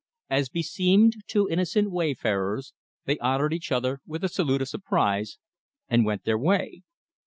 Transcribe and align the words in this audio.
As 0.31 0.49
beseemed 0.49 1.17
two 1.27 1.47
innocent 1.47 1.91
wayfarers 1.91 2.73
they 3.05 3.19
honored 3.19 3.53
each 3.53 3.71
other 3.71 3.99
with 4.07 4.23
a 4.23 4.29
salute 4.29 4.63
of 4.63 4.67
surprise, 4.67 5.37
and 5.87 6.03
went 6.03 6.23
their 6.23 6.39
way. 6.39 6.81